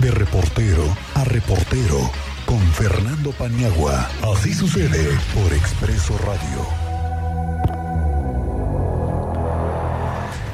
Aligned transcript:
De 0.00 0.10
reportero 0.10 0.84
a 1.14 1.24
reportero 1.24 2.10
con 2.44 2.60
Fernando 2.60 3.32
Paniagua. 3.32 4.08
Así 4.22 4.52
sucede 4.52 5.08
por 5.34 5.52
Expreso 5.54 6.18
Radio. 6.18 6.66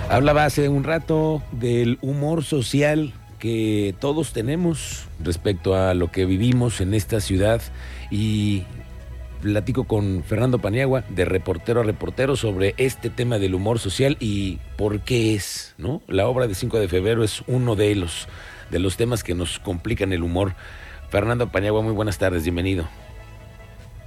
Hablaba 0.09 0.45
hace 0.45 0.69
un 0.69 0.85
rato 0.85 1.43
del 1.51 1.99
humor 2.03 2.45
social 2.45 3.13
que 3.41 3.97
todos 3.99 4.33
tenemos 4.33 5.07
respecto 5.19 5.75
a 5.75 5.95
lo 5.95 6.13
que 6.13 6.25
vivimos 6.25 6.81
en 6.81 6.95
esta 6.95 7.21
ciudad 7.21 7.61
y 8.11 8.63
platico 9.43 9.85
con 9.85 10.23
Fernando 10.23 10.61
Paniagua 10.61 11.03
de 11.09 11.25
reportero 11.25 11.81
a 11.81 11.85
reportero 11.85 12.37
sobre 12.37 12.75
este 12.77 13.11
tema 13.11 13.41
del 13.41 13.55
humor 13.55 13.81
social 13.81 14.17
y 14.21 14.61
por 14.79 15.01
qué 15.01 15.35
es, 15.35 15.75
¿no? 15.79 16.01
La 16.07 16.29
obra 16.29 16.47
de 16.47 16.55
5 16.55 16.79
de 16.79 16.89
febrero 16.89 17.25
es 17.25 17.43
uno 17.49 17.75
de 17.75 17.97
los 17.97 18.29
de 18.73 18.81
los 18.81 18.97
temas 18.97 19.23
que 19.23 19.35
nos 19.35 19.61
complican 19.61 20.13
el 20.13 20.23
humor. 20.23 20.55
Fernando 21.11 21.53
Paniagua, 21.53 21.83
muy 21.83 21.93
buenas 21.93 22.19
tardes, 22.19 22.43
bienvenido. 22.43 22.89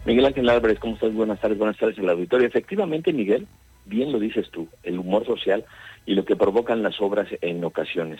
Miguel 0.05 0.25
Ángel 0.25 0.49
Álvarez, 0.49 0.79
¿cómo 0.79 0.95
estás? 0.95 1.13
Buenas 1.13 1.39
tardes, 1.39 1.57
buenas 1.57 1.77
tardes 1.77 1.97
al 1.99 2.09
auditorio. 2.09 2.47
Efectivamente, 2.47 3.13
Miguel, 3.13 3.47
bien 3.85 4.11
lo 4.11 4.19
dices 4.19 4.49
tú, 4.51 4.67
el 4.83 4.99
humor 4.99 5.25
social 5.25 5.65
y 6.07 6.13
lo 6.13 6.25
que 6.25 6.35
provocan 6.35 6.83
las 6.83 6.99
obras 7.01 7.27
en 7.41 7.63
ocasiones. 7.63 8.19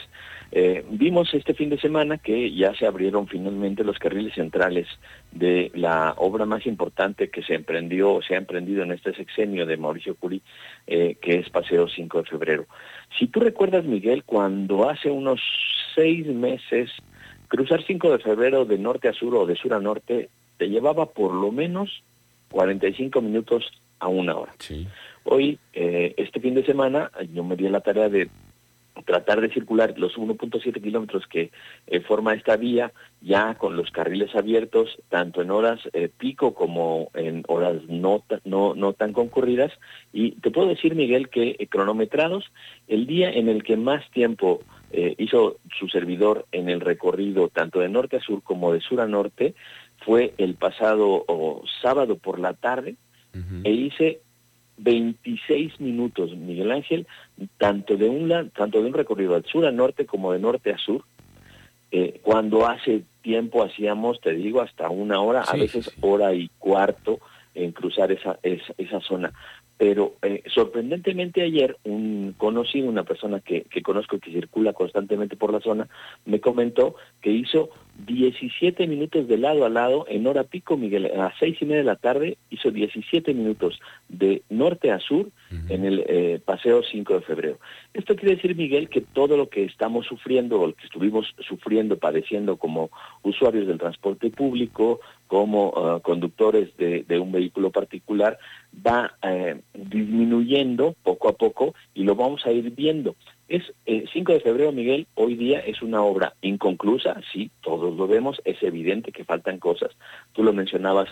Eh, 0.52 0.84
vimos 0.90 1.34
este 1.34 1.54
fin 1.54 1.70
de 1.70 1.80
semana 1.80 2.18
que 2.18 2.52
ya 2.56 2.74
se 2.76 2.88
abrieron 2.88 3.28
finalmente 3.28 3.84
los 3.84 4.00
carriles 4.00 4.34
centrales 4.34 4.88
de 5.32 5.72
la 5.76 6.14
obra 6.18 6.46
más 6.46 6.66
importante 6.66 7.30
que 7.30 7.44
se 7.44 7.54
emprendió, 7.54 8.20
se 8.28 8.36
ha 8.36 8.38
emprendido 8.38 8.84
en 8.84 8.92
este 8.92 9.14
sexenio 9.14 9.66
de 9.66 9.78
Mauricio 9.78 10.16
Curi, 10.16 10.42
eh, 10.88 11.18
que 11.22 11.40
es 11.40 11.50
Paseo 11.50 11.88
5 11.88 12.24
de 12.24 12.30
Febrero. 12.30 12.66
Si 13.20 13.28
tú 13.28 13.40
recuerdas, 13.40 13.86
Miguel, 13.86 14.24
cuando 14.24 14.90
hace 14.90 15.10
unos 15.10 15.42
seis 15.96 16.28
meses 16.28 16.92
cruzar 17.48 17.84
5 17.84 18.12
de 18.12 18.20
febrero 18.20 18.66
de 18.66 18.78
norte 18.78 19.08
a 19.08 19.14
sur 19.14 19.36
o 19.36 19.46
de 19.46 19.56
sur 19.56 19.74
a 19.74 19.80
norte 19.80 20.30
te 20.58 20.68
llevaba 20.68 21.08
por 21.08 21.34
lo 21.34 21.52
menos 21.52 22.04
45 22.52 23.22
minutos 23.22 23.72
a 24.00 24.08
una 24.08 24.36
hora. 24.36 24.54
Sí. 24.60 24.88
Hoy, 25.24 25.58
eh, 25.74 26.14
este 26.18 26.40
fin 26.40 26.54
de 26.54 26.66
semana, 26.66 27.12
yo 27.34 27.44
me 27.44 27.56
di 27.56 27.68
la 27.68 27.82
tarea 27.82 28.10
de 28.10 28.30
tratar 29.06 29.40
de 29.40 29.50
circular 29.50 29.94
los 29.98 30.18
1.7 30.18 30.82
kilómetros 30.82 31.26
que 31.28 31.52
eh, 31.88 32.02
forma 32.02 32.34
esta 32.34 32.58
vía 32.58 32.92
ya 33.22 33.56
con 33.56 33.78
los 33.78 33.92
carriles 33.92 34.36
abiertos 34.36 34.98
tanto 35.10 35.42
en 35.42 35.52
horas 35.52 35.80
eh, 35.94 36.10
pico 36.10 36.54
como 36.54 37.12
en 37.14 37.44
horas 37.48 37.82
no, 37.88 38.24
no, 38.44 38.76
no 38.76 38.94
tan 38.94 39.14
concurridas. 39.14 39.72
Y 40.12 40.32
te 40.32 40.52
puedo 40.52 40.68
decir 40.68 40.96
Miguel 40.96 41.30
que 41.30 41.56
eh, 41.58 41.68
cronometrados 41.68 42.52
el 42.88 43.08
día 43.08 43.32
en 43.32 43.48
el 43.48 43.64
que 43.64 43.78
más 43.78 44.10
tiempo 44.12 44.62
hizo 45.18 45.58
su 45.78 45.90
servidor 45.90 46.46
en 46.54 46.70
el 46.70 46.80
recorrido 46.80 47.50
tanto 47.50 47.82
de 47.82 47.90
norte 47.90 48.16
a 48.16 48.22
sur 48.22 48.42
como 48.44 48.72
de 48.72 48.80
sur 48.80 49.02
a 49.02 49.08
norte 49.08 49.54
fue 50.06 50.34
el 50.38 50.56
pasado 50.56 51.26
oh, 51.28 51.64
sábado 51.82 52.16
por 52.16 52.40
la 52.40 52.54
tarde 52.54 52.96
e 53.66 53.72
hice 53.72 54.22
26 54.78 55.80
minutos, 55.80 56.36
Miguel 56.36 56.72
Ángel, 56.72 57.08
tanto 57.58 57.98
de 57.98 58.10
un 58.10 58.52
tanto 58.52 58.82
de 58.82 58.88
un 58.88 58.94
recorrido 58.94 59.36
al 59.36 59.46
sur 59.46 59.66
a 59.66 59.72
norte 59.72 60.06
como 60.06 60.32
de 60.32 60.40
norte 60.40 60.72
a 60.72 60.78
sur. 60.78 61.04
eh, 61.92 62.20
cuando 62.24 62.68
hace 62.68 63.04
tiempo 63.22 63.64
hacíamos, 63.64 64.20
te 64.20 64.34
digo, 64.34 64.62
hasta 64.62 64.90
una 64.90 65.22
hora, 65.22 65.42
a 65.42 65.56
veces 65.56 65.86
sí. 65.86 65.92
hora 66.02 66.34
y 66.34 66.50
cuarto 66.60 67.20
en 67.56 67.72
cruzar 67.72 68.12
esa, 68.12 68.40
esa, 68.44 68.74
esa 68.78 69.00
zona. 69.02 69.34
Pero 69.78 70.16
eh, 70.22 70.44
sorprendentemente 70.54 71.42
ayer 71.42 71.78
un 71.84 72.34
conocido, 72.38 72.88
una 72.88 73.04
persona 73.04 73.42
que, 73.42 73.64
que 73.64 73.82
conozco 73.82 74.20
que 74.20 74.32
circula 74.32 74.74
constantemente 74.74 75.36
por 75.36 75.52
la 75.52 75.60
zona, 75.60 75.88
me 76.26 76.40
comentó 76.40 76.96
que 77.22 77.32
hizo 77.32 77.70
17 78.06 78.88
minutos 78.88 79.28
de 79.28 79.38
lado 79.38 79.66
a 79.66 79.70
lado 79.70 80.06
en 80.10 80.28
hora 80.28 80.44
pico, 80.44 80.78
Miguel, 80.78 81.06
a 81.06 81.18
las 81.18 81.34
seis 81.40 81.58
y 81.62 81.66
media 81.66 81.78
de 81.78 81.84
la 81.86 81.96
tarde 81.96 82.38
hizo 82.50 82.72
17 82.72 83.34
minutos 83.34 83.80
de 84.10 84.44
norte 84.50 84.92
a 84.92 85.00
sur 85.00 85.30
en 85.70 85.86
el 85.86 86.04
eh, 86.08 86.40
paseo 86.44 86.84
5 86.84 87.14
de 87.14 87.22
febrero. 87.22 87.60
Esto 87.94 88.16
quiere 88.16 88.36
decir, 88.36 88.56
Miguel, 88.56 88.90
que 88.90 89.02
todo 89.02 89.38
lo 89.38 89.50
que 89.50 89.64
estamos 89.64 90.06
sufriendo, 90.06 90.60
o 90.60 90.68
lo 90.68 90.74
que 90.74 90.86
estuvimos 90.86 91.34
sufriendo, 91.48 91.98
padeciendo 91.98 92.58
como 92.58 92.90
usuarios 93.24 93.68
del 93.68 93.78
transporte 93.78 94.30
público, 94.30 95.00
como 95.28 95.74
ah, 95.76 96.00
conductores 96.02 96.76
de, 96.78 97.20
un 97.20 97.32
vehículo 97.32 97.72
particular, 97.72 98.38
va 98.86 99.18
eh, 99.22 99.62
disminuyendo 99.74 100.96
poco 101.04 101.30
a 101.30 101.34
poco 101.34 101.74
y 101.94 102.04
lo 102.04 102.16
vamos 102.16 102.46
a 102.46 102.52
ir 102.52 102.72
viendo. 102.72 103.16
Es 103.48 103.64
eh, 103.86 104.06
5 104.12 104.34
de 104.34 104.40
febrero, 104.40 104.72
Miguel, 104.72 105.08
hoy 105.16 105.36
día 105.36 105.60
es 105.60 105.82
una 105.82 106.02
obra 106.02 106.34
inconclusa, 106.42 107.22
sí, 107.32 107.52
todos 107.62 107.96
lo 107.96 108.08
vemos, 108.08 108.42
es 108.44 108.62
evidente 108.64 109.12
que 109.12 109.24
faltan 109.24 109.60
cosas. 109.60 109.92
Tú 110.34 110.44
lo 110.44 110.54
mencionabas 110.54 111.10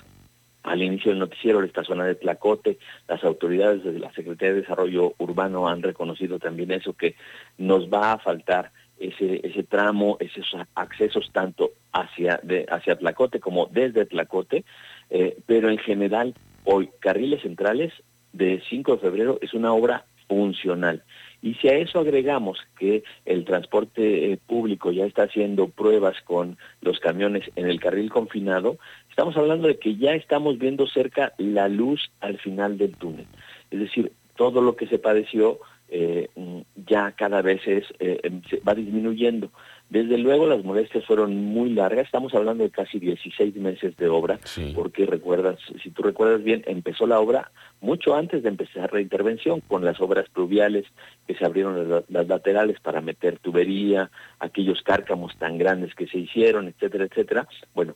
al 0.63 0.81
inicio 0.81 1.11
del 1.11 1.19
noticiero 1.19 1.61
esta 1.63 1.83
zona 1.83 2.05
de 2.05 2.15
Tlacote, 2.15 2.79
las 3.07 3.23
autoridades 3.23 3.83
de 3.83 3.99
la 3.99 4.13
Secretaría 4.13 4.53
de 4.53 4.61
Desarrollo 4.61 5.13
Urbano 5.17 5.67
han 5.67 5.83
reconocido 5.83 6.39
también 6.39 6.71
eso, 6.71 6.93
que 6.93 7.15
nos 7.57 7.89
va 7.89 8.13
a 8.13 8.19
faltar 8.19 8.71
ese, 8.99 9.41
ese 9.43 9.63
tramo, 9.63 10.17
esos 10.19 10.45
accesos 10.75 11.29
tanto 11.31 11.71
hacia, 11.91 12.39
hacia 12.69 12.97
Tlacote 12.97 13.39
como 13.39 13.67
desde 13.67 14.05
Tlacote, 14.05 14.65
eh, 15.09 15.37
pero 15.45 15.69
en 15.69 15.77
general 15.77 16.33
hoy 16.63 16.89
carriles 16.99 17.41
centrales 17.41 17.93
de 18.31 18.61
5 18.69 18.93
de 18.93 18.97
febrero 18.99 19.39
es 19.41 19.53
una 19.53 19.73
obra 19.73 20.05
funcional. 20.27 21.03
Y 21.41 21.55
si 21.55 21.67
a 21.67 21.77
eso 21.77 21.99
agregamos 21.99 22.57
que 22.79 23.03
el 23.25 23.43
transporte 23.43 24.31
eh, 24.31 24.37
público 24.37 24.91
ya 24.91 25.05
está 25.05 25.23
haciendo 25.23 25.67
pruebas 25.67 26.15
con 26.23 26.57
los 26.81 26.99
camiones 26.99 27.49
en 27.55 27.67
el 27.67 27.79
carril 27.79 28.09
confinado, 28.09 28.77
estamos 29.09 29.35
hablando 29.35 29.67
de 29.67 29.77
que 29.77 29.97
ya 29.97 30.13
estamos 30.13 30.57
viendo 30.57 30.87
cerca 30.87 31.33
la 31.37 31.67
luz 31.67 32.11
al 32.21 32.37
final 32.39 32.77
del 32.77 32.95
túnel. 32.95 33.27
Es 33.71 33.79
decir, 33.79 34.13
todo 34.35 34.61
lo 34.61 34.75
que 34.75 34.87
se 34.87 34.99
padeció 34.99 35.59
eh, 35.95 36.29
ya 36.87 37.11
cada 37.11 37.41
vez 37.43 37.61
es, 37.67 37.85
eh, 37.99 38.19
em, 38.23 38.41
va 38.67 38.73
disminuyendo. 38.73 39.51
Desde 39.89 40.17
luego 40.17 40.47
las 40.47 40.63
molestias 40.63 41.05
fueron 41.05 41.35
muy 41.35 41.69
largas, 41.69 42.05
estamos 42.05 42.33
hablando 42.33 42.63
de 42.63 42.71
casi 42.71 42.97
16 42.97 43.55
meses 43.57 43.95
de 43.97 44.07
obra, 44.09 44.39
Sí. 44.43 44.71
porque 44.73 45.05
recuerdas, 45.05 45.59
si 45.83 45.91
tú 45.91 46.01
recuerdas 46.01 46.43
bien, 46.43 46.63
empezó 46.65 47.05
la 47.05 47.19
obra 47.19 47.51
mucho 47.79 48.15
antes 48.15 48.41
de 48.41 48.49
empezar 48.49 48.91
la 48.91 49.01
intervención, 49.01 49.61
con 49.61 49.85
las 49.85 50.01
obras 50.01 50.27
pluviales 50.29 50.85
que 51.27 51.35
se 51.35 51.45
abrieron 51.45 51.87
las, 51.89 52.09
las 52.09 52.27
laterales 52.27 52.79
para 52.79 53.01
meter 53.01 53.37
tubería, 53.37 54.09
aquellos 54.39 54.81
cárcamos 54.81 55.37
tan 55.37 55.59
grandes 55.59 55.93
que 55.93 56.07
se 56.07 56.17
hicieron, 56.17 56.67
etcétera, 56.69 57.05
etcétera. 57.05 57.47
Bueno, 57.75 57.95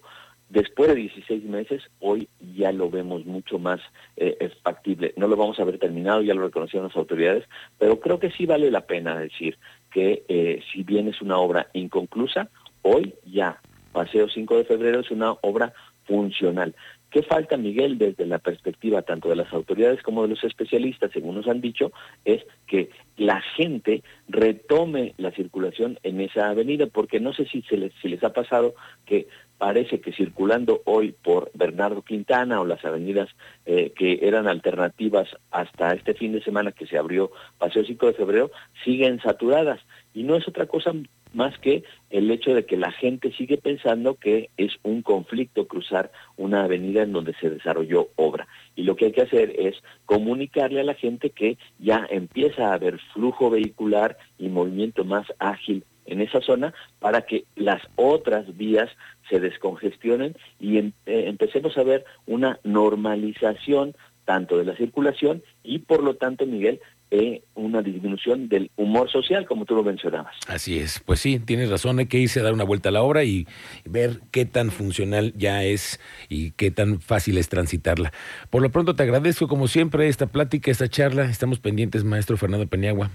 después 0.49 0.89
de 0.89 0.95
16 0.95 1.43
meses, 1.43 1.83
hoy 1.99 2.27
ya 2.55 2.71
lo 2.71 2.89
vemos 2.89 3.25
mucho 3.25 3.59
más 3.59 3.79
eh, 4.15 4.51
factible. 4.63 5.13
No 5.17 5.27
lo 5.27 5.35
vamos 5.35 5.59
a 5.59 5.63
ver 5.63 5.79
terminado, 5.79 6.21
ya 6.21 6.33
lo 6.33 6.43
reconocieron 6.43 6.87
las 6.87 6.97
autoridades, 6.97 7.45
pero 7.77 7.99
creo 7.99 8.19
que 8.19 8.31
sí 8.31 8.45
vale 8.45 8.71
la 8.71 8.81
pena 8.81 9.17
decir 9.17 9.57
que 9.91 10.23
eh, 10.27 10.61
si 10.71 10.83
bien 10.83 11.07
es 11.07 11.21
una 11.21 11.37
obra 11.37 11.67
inconclusa, 11.73 12.49
hoy 12.81 13.15
ya, 13.25 13.59
Paseo 13.91 14.29
5 14.29 14.57
de 14.57 14.65
febrero 14.65 14.99
es 14.99 15.11
una 15.11 15.31
obra 15.41 15.73
funcional. 16.05 16.75
¿Qué 17.09 17.23
falta, 17.23 17.55
Miguel, 17.55 17.97
desde 17.97 18.25
la 18.25 18.37
perspectiva 18.37 19.01
tanto 19.01 19.29
de 19.29 19.37
las 19.37 19.51
autoridades 19.53 20.03
como 20.03 20.23
de 20.23 20.29
los 20.29 20.43
especialistas, 20.43 21.11
según 21.11 21.35
nos 21.35 21.47
han 21.47 21.61
dicho, 21.61 21.93
es 22.25 22.45
que 22.67 22.89
la 23.15 23.41
gente 23.55 24.03
retome 24.27 25.13
la 25.17 25.31
circulación 25.31 25.97
en 26.03 26.19
esa 26.19 26.49
avenida, 26.49 26.87
porque 26.87 27.21
no 27.21 27.33
sé 27.33 27.45
si, 27.45 27.61
se 27.61 27.77
les, 27.77 27.93
si 28.01 28.09
les 28.09 28.23
ha 28.23 28.33
pasado 28.33 28.75
que 29.05 29.27
parece 29.57 29.99
que 30.01 30.13
circulando 30.13 30.81
hoy 30.85 31.11
por 31.11 31.51
Bernardo 31.53 32.01
Quintana 32.01 32.61
o 32.61 32.65
las 32.65 32.83
avenidas 32.85 33.29
eh, 33.65 33.91
que 33.95 34.19
eran 34.21 34.47
alternativas 34.47 35.29
hasta 35.51 35.93
este 35.93 36.13
fin 36.13 36.31
de 36.31 36.43
semana 36.43 36.71
que 36.71 36.87
se 36.87 36.97
abrió 36.97 37.31
Paseo 37.57 37.83
5 37.83 38.07
de 38.07 38.13
febrero, 38.13 38.51
siguen 38.83 39.19
saturadas. 39.21 39.79
Y 40.13 40.23
no 40.23 40.35
es 40.35 40.47
otra 40.47 40.65
cosa 40.65 40.93
más 41.33 41.57
que 41.59 41.83
el 42.09 42.31
hecho 42.31 42.53
de 42.53 42.65
que 42.65 42.77
la 42.77 42.91
gente 42.91 43.31
sigue 43.33 43.57
pensando 43.57 44.15
que 44.15 44.49
es 44.57 44.73
un 44.83 45.01
conflicto 45.01 45.67
cruzar 45.67 46.11
una 46.35 46.63
avenida 46.63 47.03
en 47.03 47.13
donde 47.13 47.33
se 47.35 47.49
desarrolló 47.49 48.09
obra. 48.15 48.47
Y 48.75 48.83
lo 48.83 48.95
que 48.95 49.05
hay 49.05 49.11
que 49.11 49.23
hacer 49.23 49.53
es 49.57 49.75
comunicarle 50.05 50.81
a 50.81 50.85
la 50.85 50.95
gente 50.95 51.29
que 51.31 51.57
ya 51.79 52.07
empieza 52.09 52.69
a 52.69 52.73
haber 52.73 52.99
flujo 53.13 53.49
vehicular 53.49 54.17
y 54.37 54.49
movimiento 54.49 55.03
más 55.03 55.27
ágil 55.39 55.83
en 56.07 56.21
esa 56.21 56.41
zona 56.41 56.73
para 56.99 57.21
que 57.23 57.43
las 57.55 57.81
otras 57.95 58.57
vías 58.57 58.89
se 59.29 59.39
descongestionen 59.39 60.35
y 60.59 60.77
em, 60.77 60.91
eh, 61.05 61.25
empecemos 61.27 61.77
a 61.77 61.83
ver 61.83 62.05
una 62.25 62.59
normalización 62.63 63.95
tanto 64.25 64.57
de 64.57 64.65
la 64.65 64.75
circulación 64.75 65.41
y 65.63 65.79
por 65.79 66.03
lo 66.03 66.15
tanto, 66.15 66.45
Miguel, 66.45 66.81
eh, 67.09 67.43
una 67.55 67.81
disminución 67.81 68.49
del 68.49 68.69
humor 68.75 69.09
social, 69.09 69.45
como 69.45 69.63
tú 69.63 69.75
lo 69.75 69.83
mencionabas. 69.83 70.35
Así 70.47 70.77
es, 70.77 70.99
pues 70.99 71.21
sí, 71.21 71.39
tienes 71.39 71.69
razón, 71.69 71.99
hay 71.99 72.07
que 72.07 72.17
irse 72.17 72.41
a 72.41 72.43
dar 72.43 72.53
una 72.53 72.65
vuelta 72.65 72.89
a 72.89 72.91
la 72.91 73.01
obra 73.01 73.23
y 73.23 73.47
ver 73.85 74.19
qué 74.31 74.45
tan 74.45 74.71
funcional 74.71 75.33
ya 75.37 75.63
es 75.63 76.01
y 76.27 76.51
qué 76.51 76.69
tan 76.69 76.99
fácil 76.99 77.37
es 77.37 77.47
transitarla. 77.47 78.11
Por 78.49 78.61
lo 78.61 78.69
pronto 78.69 78.93
te 78.93 79.03
agradezco 79.03 79.47
como 79.47 79.69
siempre 79.69 80.09
esta 80.09 80.27
plática, 80.27 80.69
esta 80.69 80.89
charla, 80.89 81.23
estamos 81.23 81.59
pendientes, 81.59 82.03
maestro 82.03 82.35
Fernando 82.35 82.67
Peniagua. 82.67 83.09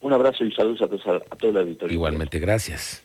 Un 0.00 0.12
abrazo 0.14 0.44
y 0.44 0.52
saludos 0.52 0.80
a 0.80 0.86
todos 0.86 1.06
a, 1.06 1.36
todo 1.36 1.50
el 1.50 1.56
auditorio. 1.58 1.92
Igualmente, 1.92 2.38
gracias. 2.38 3.04